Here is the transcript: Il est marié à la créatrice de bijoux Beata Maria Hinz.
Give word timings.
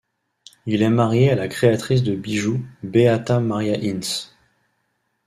Il 0.65 0.81
est 0.81 0.89
marié 0.89 1.29
à 1.29 1.35
la 1.35 1.47
créatrice 1.47 2.01
de 2.01 2.15
bijoux 2.15 2.65
Beata 2.81 3.39
Maria 3.39 3.75
Hinz. 3.77 4.35